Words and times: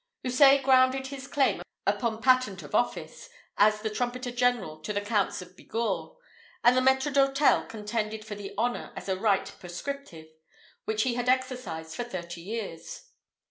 Houssaye 0.25 0.63
grounded 0.63 1.05
his 1.05 1.27
claim 1.27 1.61
upon 1.85 2.23
patent 2.23 2.63
of 2.63 2.73
office, 2.73 3.29
as 3.55 3.81
the 3.83 3.89
trumpeter 3.91 4.31
general 4.31 4.79
to 4.79 4.93
the 4.93 4.99
Counts 5.01 5.43
of 5.43 5.55
Bigorre; 5.55 6.17
and 6.63 6.75
the 6.75 6.81
maître 6.81 7.13
d'hôtel, 7.13 7.69
contended 7.69 8.25
for 8.25 8.33
the 8.33 8.55
honour 8.57 8.93
as 8.95 9.07
a 9.07 9.15
right 9.15 9.45
prescriptive, 9.59 10.25
which 10.85 11.03
he 11.03 11.13
had 11.13 11.29
exercised 11.29 11.93
for 11.95 12.03
thirty 12.03 12.41
years. 12.41 13.11